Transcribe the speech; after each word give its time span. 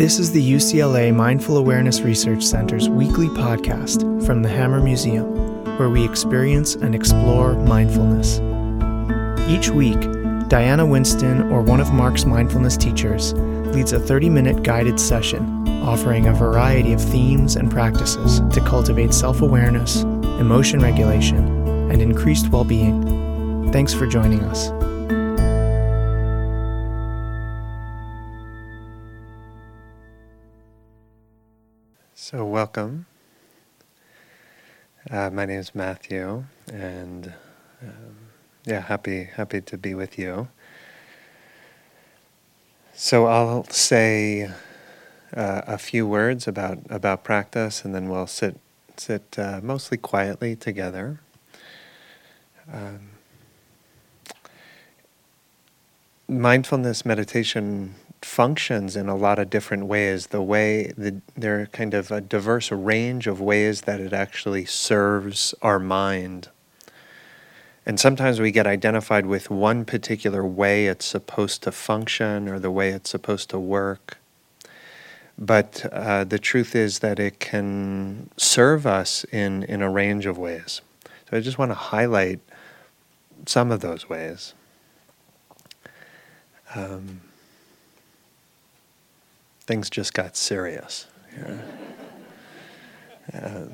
This 0.00 0.18
is 0.18 0.32
the 0.32 0.52
UCLA 0.52 1.14
Mindful 1.14 1.58
Awareness 1.58 2.00
Research 2.00 2.42
Center's 2.42 2.88
weekly 2.88 3.28
podcast 3.28 4.24
from 4.24 4.42
the 4.42 4.48
Hammer 4.48 4.80
Museum, 4.80 5.26
where 5.76 5.90
we 5.90 6.02
experience 6.02 6.74
and 6.74 6.94
explore 6.94 7.52
mindfulness. 7.52 8.38
Each 9.46 9.68
week, 9.68 10.00
Diana 10.48 10.86
Winston 10.86 11.52
or 11.52 11.60
one 11.60 11.80
of 11.80 11.92
MARC's 11.92 12.24
mindfulness 12.24 12.78
teachers 12.78 13.34
leads 13.74 13.92
a 13.92 14.00
30 14.00 14.30
minute 14.30 14.62
guided 14.62 14.98
session 14.98 15.68
offering 15.82 16.28
a 16.28 16.32
variety 16.32 16.94
of 16.94 17.04
themes 17.04 17.56
and 17.56 17.70
practices 17.70 18.40
to 18.54 18.62
cultivate 18.62 19.12
self 19.12 19.42
awareness, 19.42 20.00
emotion 20.40 20.80
regulation, 20.80 21.44
and 21.90 22.00
increased 22.00 22.48
well 22.48 22.64
being. 22.64 23.70
Thanks 23.70 23.92
for 23.92 24.06
joining 24.06 24.40
us. 24.44 24.70
So, 32.30 32.44
welcome. 32.44 33.06
Uh, 35.10 35.30
my 35.30 35.46
name 35.46 35.58
is 35.58 35.74
Matthew, 35.74 36.44
and 36.72 37.34
um, 37.82 38.14
yeah, 38.64 38.78
happy 38.78 39.24
happy 39.24 39.60
to 39.62 39.76
be 39.76 39.96
with 39.96 40.16
you. 40.16 40.46
So, 42.94 43.26
I'll 43.26 43.64
say 43.64 44.44
uh, 45.36 45.62
a 45.66 45.76
few 45.76 46.06
words 46.06 46.46
about 46.46 46.78
about 46.88 47.24
practice, 47.24 47.84
and 47.84 47.92
then 47.92 48.08
we'll 48.08 48.28
sit 48.28 48.60
sit 48.96 49.36
uh, 49.36 49.58
mostly 49.60 49.98
quietly 49.98 50.54
together. 50.54 51.18
Um, 52.72 53.10
mindfulness 56.28 57.04
meditation 57.04 57.96
functions 58.22 58.96
in 58.96 59.08
a 59.08 59.16
lot 59.16 59.38
of 59.38 59.50
different 59.50 59.86
ways. 59.86 60.28
The 60.28 60.42
way 60.42 60.92
the, 60.96 61.20
there 61.36 61.60
are 61.60 61.66
kind 61.66 61.94
of 61.94 62.10
a 62.10 62.20
diverse 62.20 62.70
range 62.70 63.26
of 63.26 63.40
ways 63.40 63.82
that 63.82 64.00
it 64.00 64.12
actually 64.12 64.64
serves 64.64 65.54
our 65.62 65.78
mind. 65.78 66.48
And 67.86 67.98
sometimes 67.98 68.40
we 68.40 68.50
get 68.50 68.66
identified 68.66 69.26
with 69.26 69.50
one 69.50 69.84
particular 69.84 70.44
way 70.44 70.86
it's 70.86 71.06
supposed 71.06 71.62
to 71.62 71.72
function 71.72 72.48
or 72.48 72.58
the 72.58 72.70
way 72.70 72.90
it's 72.90 73.10
supposed 73.10 73.48
to 73.50 73.58
work. 73.58 74.18
But 75.38 75.86
uh, 75.90 76.24
the 76.24 76.38
truth 76.38 76.76
is 76.76 76.98
that 76.98 77.18
it 77.18 77.40
can 77.40 78.28
serve 78.36 78.86
us 78.86 79.24
in, 79.32 79.62
in 79.62 79.80
a 79.80 79.90
range 79.90 80.26
of 80.26 80.36
ways. 80.36 80.82
So 81.30 81.36
I 81.36 81.40
just 81.40 81.58
want 81.58 81.70
to 81.70 81.76
highlight 81.76 82.40
some 83.46 83.72
of 83.72 83.80
those 83.80 84.08
ways. 84.08 84.52
Um, 86.74 87.22
things 89.70 89.88
just 89.88 90.14
got 90.14 90.36
serious. 90.36 91.06
Uh, 93.32 93.66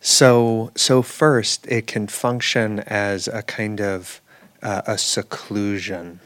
so, 0.00 0.70
so 0.76 1.02
first, 1.02 1.66
it 1.66 1.88
can 1.88 2.06
function 2.06 2.78
as 2.86 3.26
a 3.26 3.42
kind 3.42 3.80
of 3.80 4.20
uh, 4.62 4.82
a 4.86 4.96
seclusion. 4.96 6.20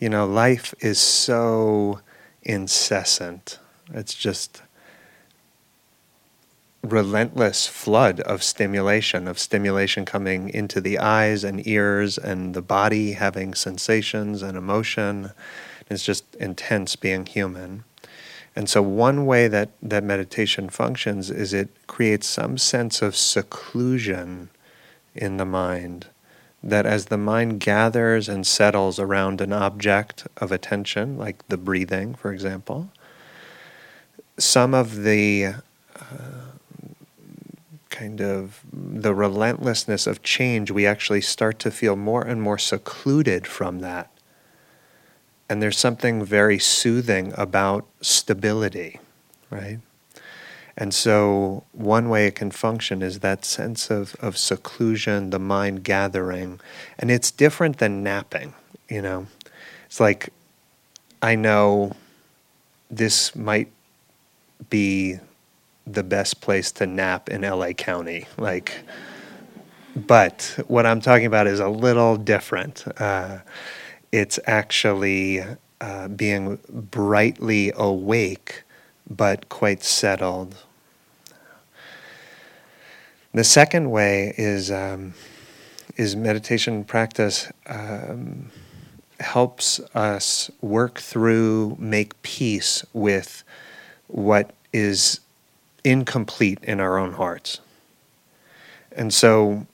You 0.00 0.08
know, 0.08 0.26
life 0.26 0.74
is 0.80 0.98
so 0.98 2.00
incessant. 2.42 3.60
It's 3.92 4.14
just 4.14 4.62
relentless 6.82 7.68
flood 7.68 8.18
of 8.22 8.42
stimulation, 8.42 9.28
of 9.28 9.38
stimulation 9.38 10.04
coming 10.04 10.48
into 10.48 10.80
the 10.80 10.98
eyes 10.98 11.44
and 11.44 11.64
ears 11.64 12.18
and 12.18 12.54
the 12.54 12.62
body 12.62 13.12
having 13.12 13.54
sensations 13.54 14.42
and 14.42 14.58
emotion 14.58 15.30
it's 15.90 16.04
just 16.04 16.34
intense 16.36 16.96
being 16.96 17.26
human. 17.26 17.84
And 18.56 18.68
so, 18.68 18.82
one 18.82 19.26
way 19.26 19.48
that, 19.48 19.70
that 19.82 20.04
meditation 20.04 20.68
functions 20.68 21.30
is 21.30 21.52
it 21.52 21.68
creates 21.86 22.26
some 22.26 22.56
sense 22.56 23.02
of 23.02 23.16
seclusion 23.16 24.50
in 25.14 25.36
the 25.36 25.44
mind. 25.44 26.06
That 26.62 26.86
as 26.86 27.06
the 27.06 27.18
mind 27.18 27.60
gathers 27.60 28.28
and 28.28 28.46
settles 28.46 28.98
around 28.98 29.40
an 29.40 29.52
object 29.52 30.26
of 30.36 30.50
attention, 30.50 31.18
like 31.18 31.46
the 31.48 31.58
breathing, 31.58 32.14
for 32.14 32.32
example, 32.32 32.90
some 34.38 34.72
of 34.72 35.02
the 35.02 35.54
uh, 35.96 36.54
kind 37.90 38.20
of 38.20 38.60
the 38.72 39.14
relentlessness 39.14 40.06
of 40.06 40.22
change, 40.22 40.70
we 40.70 40.86
actually 40.86 41.20
start 41.20 41.58
to 41.58 41.70
feel 41.70 41.96
more 41.96 42.22
and 42.22 42.40
more 42.40 42.58
secluded 42.58 43.46
from 43.46 43.80
that 43.80 44.13
and 45.48 45.62
there's 45.62 45.78
something 45.78 46.24
very 46.24 46.58
soothing 46.58 47.32
about 47.36 47.86
stability, 48.00 49.00
right? 49.50 49.78
And 50.76 50.92
so, 50.92 51.64
one 51.72 52.08
way 52.08 52.26
it 52.26 52.34
can 52.34 52.50
function 52.50 53.00
is 53.00 53.20
that 53.20 53.44
sense 53.44 53.90
of, 53.90 54.16
of 54.16 54.36
seclusion, 54.36 55.30
the 55.30 55.38
mind 55.38 55.84
gathering. 55.84 56.60
And 56.98 57.10
it's 57.10 57.30
different 57.30 57.78
than 57.78 58.02
napping, 58.02 58.54
you 58.88 59.00
know? 59.00 59.28
It's 59.86 60.00
like, 60.00 60.30
I 61.22 61.36
know 61.36 61.92
this 62.90 63.36
might 63.36 63.70
be 64.68 65.20
the 65.86 66.02
best 66.02 66.40
place 66.40 66.72
to 66.72 66.86
nap 66.86 67.28
in 67.28 67.42
LA 67.42 67.72
County. 67.72 68.26
Like, 68.36 68.74
but 69.94 70.58
what 70.66 70.86
I'm 70.86 71.00
talking 71.00 71.26
about 71.26 71.46
is 71.46 71.60
a 71.60 71.68
little 71.68 72.16
different. 72.16 72.84
Uh, 73.00 73.38
it's 74.14 74.38
actually 74.46 75.42
uh, 75.80 76.06
being 76.06 76.60
brightly 76.70 77.72
awake 77.74 78.62
but 79.10 79.48
quite 79.48 79.82
settled. 79.82 80.54
The 83.32 83.42
second 83.42 83.90
way 83.90 84.32
is 84.38 84.70
um, 84.70 85.14
is 85.96 86.14
meditation 86.14 86.84
practice 86.84 87.50
um, 87.66 88.52
helps 89.18 89.80
us 89.96 90.48
work 90.60 91.00
through, 91.00 91.76
make 91.80 92.22
peace 92.22 92.84
with 92.92 93.42
what 94.06 94.54
is 94.72 95.18
incomplete 95.82 96.60
in 96.62 96.78
our 96.78 96.98
own 96.98 97.14
hearts. 97.14 97.60
And 98.92 99.12
so 99.12 99.66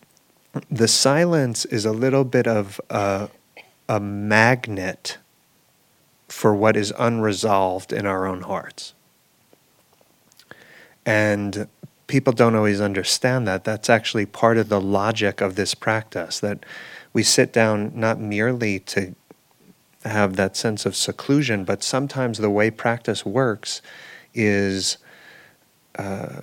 the 0.70 0.88
silence 0.88 1.66
is 1.66 1.84
a 1.84 1.92
little 1.92 2.24
bit 2.24 2.46
of 2.46 2.80
a, 2.88 3.28
a 3.90 3.98
magnet 3.98 5.18
for 6.28 6.54
what 6.54 6.76
is 6.76 6.92
unresolved 6.96 7.92
in 7.92 8.06
our 8.06 8.24
own 8.24 8.42
hearts. 8.42 8.94
And 11.04 11.66
people 12.06 12.32
don't 12.32 12.54
always 12.54 12.80
understand 12.80 13.48
that. 13.48 13.64
That's 13.64 13.90
actually 13.90 14.26
part 14.26 14.58
of 14.58 14.68
the 14.68 14.80
logic 14.80 15.40
of 15.40 15.56
this 15.56 15.74
practice 15.74 16.38
that 16.38 16.64
we 17.12 17.24
sit 17.24 17.52
down 17.52 17.90
not 17.92 18.20
merely 18.20 18.78
to 18.78 19.16
have 20.04 20.36
that 20.36 20.56
sense 20.56 20.86
of 20.86 20.94
seclusion, 20.94 21.64
but 21.64 21.82
sometimes 21.82 22.38
the 22.38 22.48
way 22.48 22.70
practice 22.70 23.26
works 23.26 23.82
is 24.32 24.98
uh, 25.98 26.40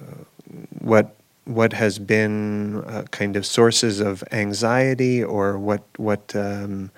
what 0.80 1.16
what 1.46 1.72
has 1.72 1.98
been 1.98 2.84
uh, 2.84 3.04
kind 3.04 3.38
of 3.38 3.46
sources 3.46 4.02
of 4.02 4.22
anxiety 4.34 5.24
or 5.24 5.58
what 5.58 5.84
what 5.96 6.36
um, 6.36 6.92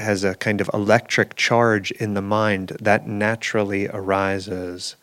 has 0.00 0.24
a 0.24 0.34
kind 0.34 0.60
of 0.60 0.70
electric 0.72 1.36
charge 1.36 1.90
in 1.92 2.14
the 2.14 2.22
mind 2.22 2.76
that 2.80 3.06
naturally 3.06 3.86
arises, 3.88 4.96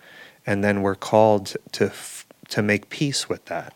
and 0.46 0.63
then 0.63 0.81
we're 0.81 0.96
called 0.96 1.56
to 1.74 1.91
to 2.50 2.62
make 2.62 2.90
peace 2.90 3.30
with 3.30 3.46
that, 3.46 3.74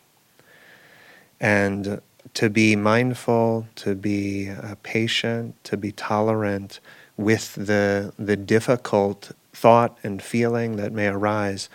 and 1.40 2.00
to 2.34 2.48
be 2.50 2.76
mindful, 2.76 3.66
to 3.76 3.94
be 3.94 4.48
uh, 4.50 4.74
patient, 4.82 5.54
to 5.64 5.76
be 5.76 5.92
tolerant 5.92 6.80
with 7.16 7.54
the 7.54 8.12
the 8.18 8.36
difficult 8.36 9.32
thought 9.52 9.98
and 10.02 10.22
feeling 10.22 10.76
that 10.76 10.92
may 10.92 11.06
arise. 11.06 11.68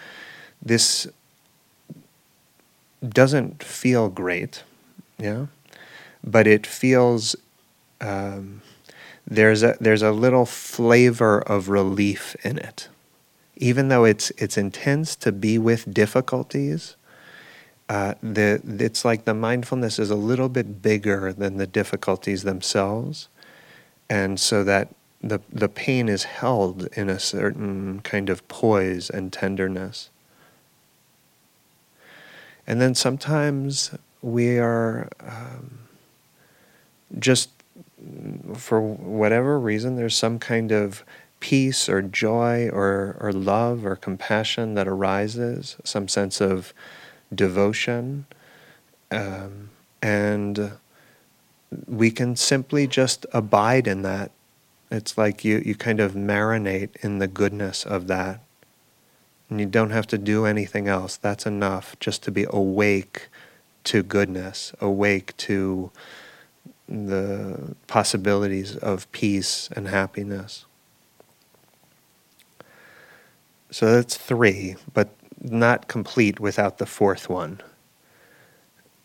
This 0.62 1.08
doesn't 3.08 3.64
feel 3.64 4.10
great, 4.10 4.64
yeah, 5.18 5.48
but 6.24 6.48
it 6.48 6.68
feels. 6.68 7.36
Um, 8.00 8.62
there's 9.28 9.62
a 9.62 9.76
there's 9.82 10.02
a 10.02 10.12
little 10.12 10.46
flavor 10.46 11.40
of 11.42 11.68
relief 11.68 12.36
in 12.44 12.58
it. 12.58 12.88
Even 13.58 13.90
though 13.90 14.06
it's 14.06 14.32
it's 14.38 14.58
intense 14.58 15.16
to 15.18 15.32
be 15.32 15.58
with 15.58 15.94
difficulties, 15.94 16.96
uh, 17.90 18.14
the 18.24 18.62
it's 18.80 19.04
like 19.04 19.26
the 19.26 19.34
mindfulness 19.34 20.00
is 20.00 20.10
a 20.10 20.16
little 20.16 20.48
bit 20.48 20.82
bigger 20.82 21.34
than 21.34 21.58
the 21.58 21.68
difficulties 21.68 22.44
themselves, 22.44 23.28
and 24.10 24.40
so 24.40 24.64
that 24.64 24.90
the 25.22 25.42
the 25.52 25.70
pain 25.70 26.08
is 26.08 26.24
held 26.24 26.88
in 26.96 27.10
a 27.10 27.20
certain 27.20 28.00
kind 28.02 28.30
of 28.30 28.48
poise 28.48 29.10
and 29.10 29.34
tenderness. 29.34 30.10
And 32.66 32.82
then 32.82 32.96
sometimes 32.96 33.92
we 34.22 34.58
are 34.58 35.10
um, 35.22 35.80
just 37.18 37.50
for 38.56 38.80
whatever 38.82 39.60
reason, 39.60 39.96
there's 39.96 40.16
some 40.16 40.40
kind 40.40 40.72
of 40.72 41.04
peace 41.40 41.88
or 41.88 42.02
joy 42.02 42.70
or, 42.70 43.18
or 43.20 43.32
love 43.32 43.86
or 43.86 43.96
compassion 43.96 44.76
that 44.76 44.88
arises, 44.88 45.78
some 45.84 46.08
sense 46.08 46.42
of 46.42 46.74
devotion. 47.34 48.26
Um, 49.12 49.70
and 50.02 50.74
we 51.88 52.12
can 52.12 52.36
simply 52.36 52.88
just 52.88 53.26
abide 53.34 53.88
in 53.88 54.02
that. 54.04 54.32
It's 54.90 55.18
like 55.18 55.44
you, 55.44 55.62
you 55.66 55.76
kind 55.76 56.00
of 56.00 56.14
marinate 56.14 56.96
in 57.04 57.20
the 57.20 57.28
goodness 57.28 57.86
of 57.86 58.08
that. 58.08 58.42
And 59.50 59.60
you 59.60 59.66
don't 59.66 59.92
have 59.92 60.08
to 60.08 60.18
do 60.18 60.46
anything 60.46 60.88
else. 60.88 61.18
That's 61.18 61.46
enough 61.46 61.96
just 62.00 62.24
to 62.24 62.32
be 62.32 62.46
awake 62.50 63.30
to 63.86 64.04
goodness, 64.04 64.74
awake 64.82 65.36
to 65.38 65.92
the 66.88 67.76
possibilities 67.88 68.76
of 68.78 69.12
peace 69.12 69.70
and 69.76 69.88
happiness. 69.88 70.66
So 73.70 73.94
that's 73.94 74.16
three, 74.16 74.76
but 74.94 75.10
not 75.42 75.88
complete 75.88 76.40
without 76.40 76.78
the 76.78 76.86
fourth 76.86 77.30
one. 77.30 77.62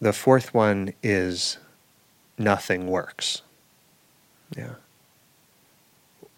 The 0.01 0.13
fourth 0.13 0.55
one 0.55 0.95
is 1.03 1.59
nothing 2.39 2.87
works. 2.87 3.43
Yeah. 4.57 4.75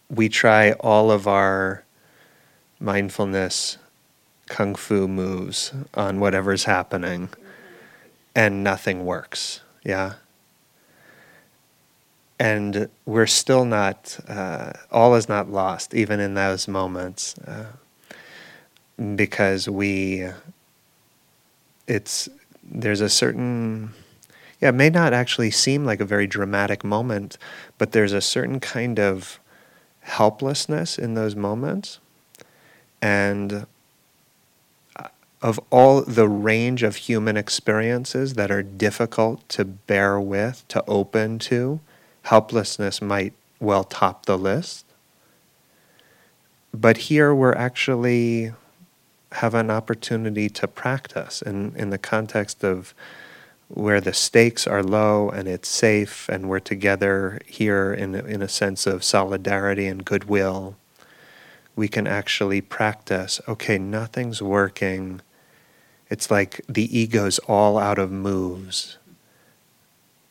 We 0.08 0.28
try 0.28 0.72
all 0.72 1.10
of 1.10 1.26
our 1.26 1.84
mindfulness 2.80 3.78
kung 4.46 4.74
fu 4.74 5.08
moves 5.08 5.72
on 5.94 6.20
whatever's 6.20 6.64
happening 6.64 7.30
and 8.34 8.62
nothing 8.62 9.04
works. 9.04 9.60
Yeah. 9.84 10.14
And 12.44 12.90
we're 13.06 13.26
still 13.26 13.64
not, 13.64 14.18
uh, 14.28 14.72
all 14.90 15.14
is 15.14 15.30
not 15.30 15.50
lost, 15.50 15.94
even 15.94 16.20
in 16.20 16.34
those 16.34 16.68
moments, 16.68 17.38
uh, 17.38 17.72
because 19.16 19.66
we, 19.66 20.28
it's, 21.86 22.28
there's 22.62 23.00
a 23.00 23.08
certain, 23.08 23.94
yeah, 24.60 24.68
it 24.68 24.74
may 24.74 24.90
not 24.90 25.14
actually 25.14 25.50
seem 25.52 25.86
like 25.86 26.00
a 26.00 26.04
very 26.04 26.26
dramatic 26.26 26.84
moment, 26.84 27.38
but 27.78 27.92
there's 27.92 28.12
a 28.12 28.20
certain 28.20 28.60
kind 28.60 29.00
of 29.00 29.40
helplessness 30.00 30.98
in 30.98 31.14
those 31.14 31.34
moments. 31.34 31.98
And 33.00 33.66
of 35.40 35.58
all 35.70 36.02
the 36.02 36.28
range 36.28 36.82
of 36.82 36.96
human 36.96 37.38
experiences 37.38 38.34
that 38.34 38.50
are 38.50 38.62
difficult 38.62 39.48
to 39.48 39.64
bear 39.64 40.20
with, 40.20 40.68
to 40.68 40.84
open 40.86 41.38
to, 41.38 41.80
helplessness 42.24 43.00
might 43.00 43.32
well 43.60 43.84
top 43.84 44.26
the 44.26 44.36
list. 44.36 44.84
But 46.72 46.96
here 46.96 47.34
we're 47.34 47.54
actually 47.54 48.52
have 49.32 49.54
an 49.54 49.70
opportunity 49.70 50.48
to 50.48 50.68
practice 50.68 51.42
in, 51.42 51.74
in 51.76 51.90
the 51.90 51.98
context 51.98 52.64
of 52.64 52.94
where 53.68 54.00
the 54.00 54.12
stakes 54.12 54.66
are 54.66 54.82
low 54.82 55.30
and 55.30 55.48
it's 55.48 55.68
safe 55.68 56.28
and 56.28 56.48
we're 56.48 56.60
together 56.60 57.40
here 57.46 57.92
in, 57.92 58.14
in 58.14 58.42
a 58.42 58.48
sense 58.48 58.86
of 58.86 59.02
solidarity 59.02 59.86
and 59.86 60.04
goodwill. 60.04 60.76
We 61.76 61.88
can 61.88 62.06
actually 62.06 62.60
practice 62.60 63.40
okay, 63.48 63.78
nothing's 63.78 64.42
working 64.42 65.20
it's 66.10 66.30
like 66.30 66.60
the 66.68 66.96
ego's 66.96 67.38
all 67.40 67.78
out 67.78 67.98
of 67.98 68.12
moves. 68.12 68.98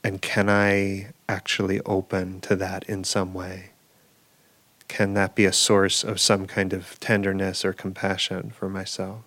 And 0.04 0.22
can 0.22 0.50
I 0.50 1.10
actually 1.34 1.80
open 1.82 2.40
to 2.42 2.56
that 2.56 2.84
in 2.88 3.04
some 3.04 3.34
way? 3.34 3.72
Can 4.88 5.14
that 5.16 5.34
be 5.34 5.46
a 5.46 5.54
source 5.68 6.04
of 6.04 6.20
some 6.20 6.46
kind 6.46 6.72
of 6.74 7.00
tenderness 7.00 7.66
or 7.66 7.74
compassion 7.74 8.52
for 8.52 8.70
myself? 8.70 9.22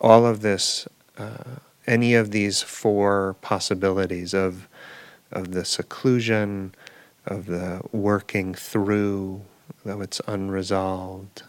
All 0.00 0.24
of 0.24 0.40
this, 0.40 0.88
uh, 1.18 1.56
any 1.86 2.14
of 2.14 2.30
these 2.30 2.62
four 2.62 3.36
possibilities 3.42 4.32
of, 4.32 4.68
of 5.30 5.52
the 5.52 5.64
seclusion, 5.64 6.74
of 7.26 7.46
the 7.46 7.82
working 7.92 8.54
through, 8.54 9.42
though 9.84 10.00
it's 10.00 10.20
unresolved, 10.26 11.42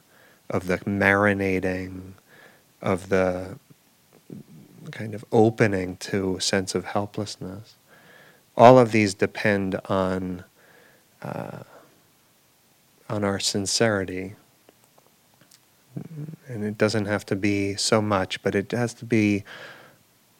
of 0.50 0.68
the 0.68 0.80
marinating, 0.80 2.14
of 2.82 3.08
the 3.10 3.58
kind 4.92 5.14
of 5.16 5.24
opening 5.32 5.98
to 5.98 6.38
a 6.38 6.42
sense 6.42 6.76
of 6.76 6.86
helplessness. 6.86 7.76
All 8.56 8.78
of 8.78 8.92
these 8.92 9.14
depend 9.14 9.80
on 9.86 10.44
uh, 11.22 11.64
on 13.10 13.24
our 13.24 13.40
sincerity, 13.40 14.36
and 16.48 16.64
it 16.64 16.78
doesn't 16.78 17.06
have 17.06 17.26
to 17.26 17.36
be 17.36 17.76
so 17.76 18.02
much, 18.02 18.42
but 18.44 18.56
it 18.56 18.72
has 18.72 18.94
to 18.96 19.06
be 19.06 19.44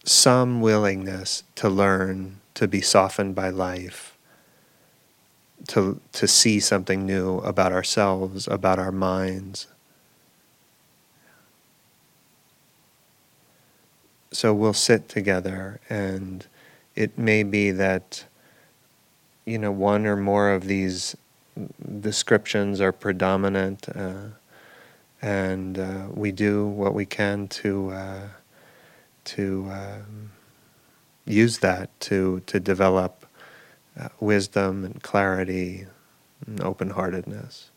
some 0.04 0.62
willingness 0.62 1.44
to 1.56 1.70
learn, 1.70 2.40
to 2.54 2.68
be 2.68 2.82
softened 2.82 3.36
by 3.36 3.50
life, 3.50 4.18
to 5.68 6.00
to 6.14 6.28
see 6.28 6.60
something 6.60 7.06
new 7.06 7.38
about 7.40 7.72
ourselves, 7.72 8.48
about 8.48 8.80
our 8.80 8.92
minds. 8.92 9.68
So 14.32 14.54
we'll 14.54 14.74
sit 14.74 15.10
together 15.10 15.80
and 15.90 16.46
it 16.96 17.18
may 17.18 17.44
be 17.44 17.72
that 17.72 18.26
you 19.46 19.58
know 19.58 19.72
one 19.72 20.06
or 20.06 20.16
more 20.16 20.52
of 20.52 20.66
these 20.66 21.16
descriptions 22.00 22.80
are 22.80 22.92
predominant 22.92 23.88
uh, 23.96 24.28
and 25.22 25.80
uh, 25.80 26.08
we 26.14 26.32
do 26.32 26.68
what 26.68 26.94
we 26.94 27.06
can 27.06 27.48
to 27.48 27.92
uh, 27.92 28.28
to 29.24 29.68
um, 29.72 30.32
use 31.26 31.60
that 31.60 31.90
to 32.00 32.42
to 32.46 32.60
develop 32.60 33.26
uh, 34.00 34.10
wisdom 34.20 34.86
and 34.86 35.02
clarity 35.02 35.86
and 36.46 36.62
open-heartedness 36.62 37.72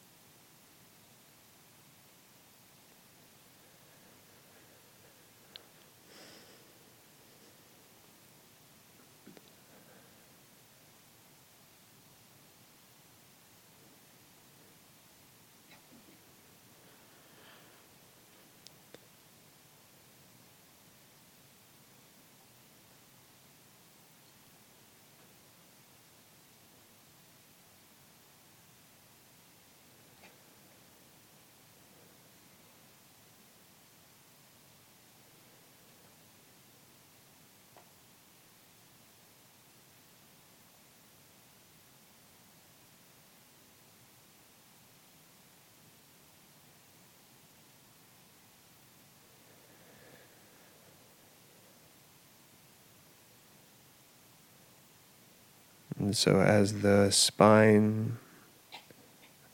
And 56.12 56.16
so, 56.19 56.42
as 56.42 56.83
the 56.83 57.11
spine 57.11 58.19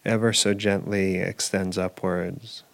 ever 0.04 0.32
so 0.32 0.54
gently 0.54 1.18
extends 1.18 1.78
upwards, 1.78 2.64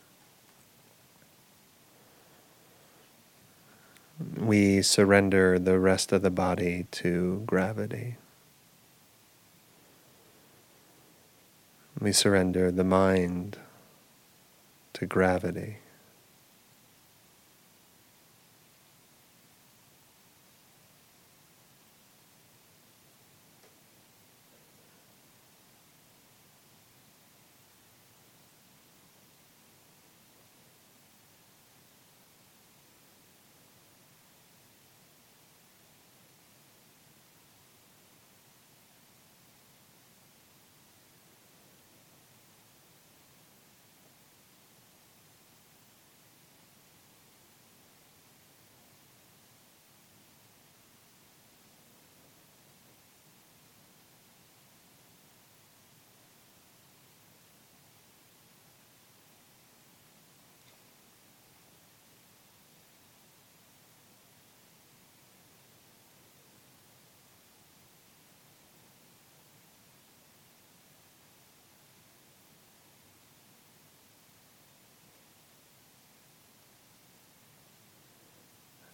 we 4.38 4.80
surrender 4.80 5.58
the 5.58 5.78
rest 5.78 6.12
of 6.12 6.22
the 6.22 6.30
body 6.30 6.86
to 6.92 7.42
gravity. 7.44 8.16
We 12.00 12.12
surrender 12.12 12.70
the 12.70 12.84
mind 12.84 13.58
to 14.94 15.04
gravity. 15.04 15.76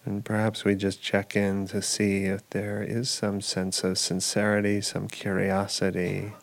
And 0.03 0.25
perhaps 0.25 0.65
we 0.65 0.75
just 0.75 1.01
check 1.01 1.35
in 1.35 1.67
to 1.67 1.81
see 1.81 2.25
if 2.25 2.49
there 2.49 2.81
is 2.81 3.09
some 3.09 3.39
sense 3.39 3.83
of 3.83 3.99
sincerity, 3.99 4.81
some 4.81 5.07
curiosity, 5.07 6.33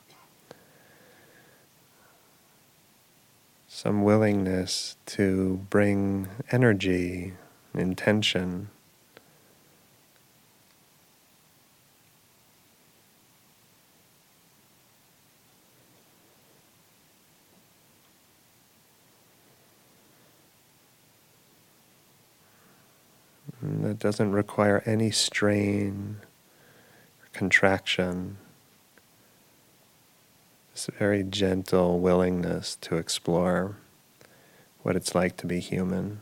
some 3.66 4.04
willingness 4.04 4.96
to 5.06 5.66
bring 5.70 6.28
energy, 6.52 7.34
intention. 7.74 8.70
That 23.98 24.06
doesn't 24.06 24.30
require 24.30 24.82
any 24.86 25.10
strain 25.10 26.18
or 27.20 27.28
contraction. 27.32 28.36
This 30.72 30.88
very 30.98 31.24
gentle 31.24 31.98
willingness 31.98 32.76
to 32.82 32.96
explore 32.96 33.76
what 34.82 34.94
it's 34.94 35.16
like 35.16 35.36
to 35.38 35.46
be 35.46 35.58
human. 35.58 36.20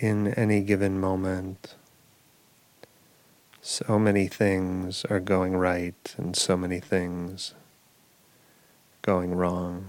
In 0.00 0.28
any 0.34 0.60
given 0.60 1.00
moment. 1.00 1.74
So 3.60 3.98
many 3.98 4.28
things 4.28 5.04
are 5.06 5.20
going 5.20 5.56
right 5.56 6.14
and 6.16 6.36
so 6.36 6.56
many 6.56 6.78
things 6.78 7.54
going 9.02 9.34
wrong. 9.34 9.88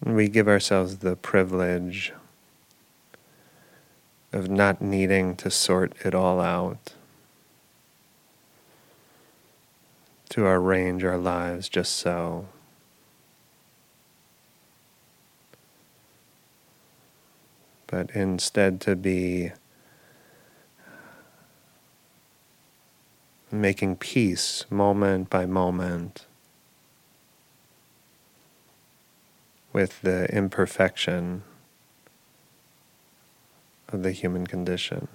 And 0.00 0.16
we 0.16 0.28
give 0.28 0.48
ourselves 0.48 0.98
the 0.98 1.14
privilege 1.14 2.14
of 4.32 4.48
not 4.48 4.80
needing 4.80 5.36
to 5.36 5.50
sort 5.50 5.92
it 6.04 6.14
all 6.14 6.40
out, 6.40 6.94
to 10.30 10.46
arrange 10.46 11.04
our 11.04 11.18
lives 11.18 11.68
just 11.68 11.96
so. 11.96 12.46
But 17.90 18.08
instead 18.12 18.80
to 18.80 18.94
be 18.94 19.50
making 23.50 23.96
peace 23.96 24.64
moment 24.70 25.28
by 25.28 25.44
moment 25.44 26.24
with 29.72 30.00
the 30.02 30.32
imperfection 30.32 31.42
of 33.88 34.04
the 34.04 34.12
human 34.12 34.46
condition. 34.46 35.08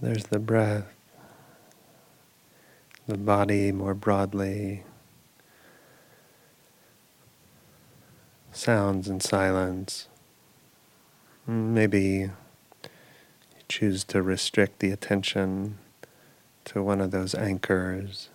There's 0.00 0.26
the 0.26 0.38
breath, 0.38 0.86
the 3.08 3.18
body 3.18 3.72
more 3.72 3.94
broadly, 3.94 4.84
sounds 8.52 9.08
and 9.08 9.20
silence. 9.20 10.06
Maybe 11.48 12.00
you 12.00 12.30
choose 13.68 14.04
to 14.04 14.22
restrict 14.22 14.78
the 14.78 14.92
attention 14.92 15.78
to 16.66 16.80
one 16.80 17.00
of 17.00 17.10
those 17.10 17.34
anchors, 17.34 18.28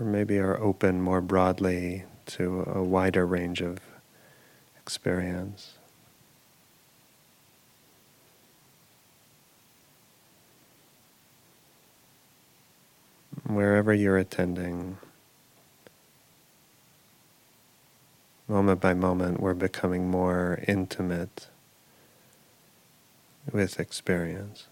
or 0.00 0.06
maybe 0.06 0.38
are 0.38 0.58
open 0.58 1.02
more 1.02 1.20
broadly 1.20 2.04
to 2.26 2.64
a 2.66 2.82
wider 2.82 3.26
range 3.26 3.60
of 3.60 3.80
experience. 4.80 5.77
Wherever 13.48 13.94
you're 13.94 14.18
attending, 14.18 14.98
moment 18.46 18.78
by 18.80 18.92
moment, 18.92 19.40
we're 19.40 19.54
becoming 19.54 20.10
more 20.10 20.62
intimate 20.68 21.48
with 23.50 23.80
experience. 23.80 24.66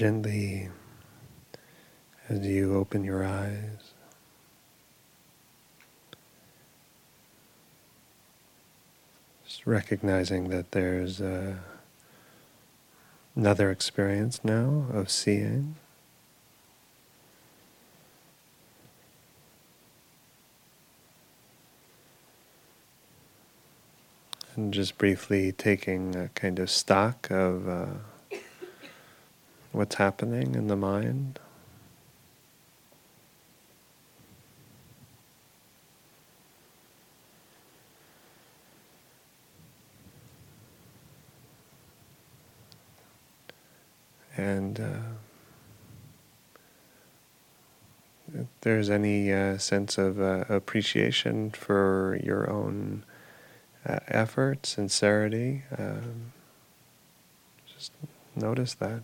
Gently 0.00 0.66
as 2.30 2.38
you 2.46 2.74
open 2.74 3.04
your 3.04 3.22
eyes. 3.22 3.92
Just 9.44 9.66
recognizing 9.66 10.48
that 10.48 10.72
there's 10.72 11.20
uh, 11.20 11.56
another 13.36 13.70
experience 13.70 14.40
now 14.42 14.86
of 14.90 15.10
seeing. 15.10 15.74
And 24.56 24.72
just 24.72 24.96
briefly 24.96 25.52
taking 25.52 26.16
a 26.16 26.28
kind 26.28 26.58
of 26.58 26.70
stock 26.70 27.30
of 27.30 27.68
uh, 27.68 27.86
what's 29.72 29.96
happening 29.96 30.54
in 30.54 30.68
the 30.68 30.76
mind. 30.76 31.38
And 44.36 44.80
uh, 44.80 45.18
if 48.34 48.46
there's 48.62 48.88
any 48.88 49.32
uh, 49.32 49.58
sense 49.58 49.98
of 49.98 50.20
uh, 50.20 50.44
appreciation 50.48 51.50
for 51.50 52.18
your 52.22 52.48
own 52.48 53.04
uh, 53.86 53.98
effort, 54.08 54.66
sincerity, 54.66 55.64
um, 55.76 56.32
just 57.66 57.92
notice 58.34 58.74
that. 58.74 59.02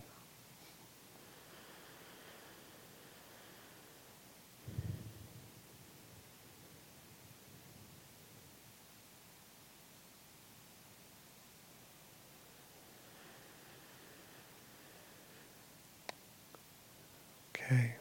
Okay. 17.67 17.93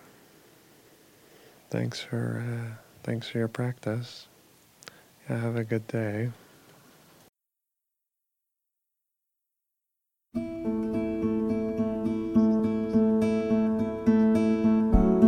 Thanks 1.71 2.01
for 2.01 2.45
uh, 2.47 2.75
thanks 3.03 3.29
for 3.29 3.39
your 3.39 3.49
practice. 3.49 4.29
Yeah, 5.29 5.41
have 5.41 5.57
a 5.57 5.65
good 5.65 5.87
day. 5.89 6.31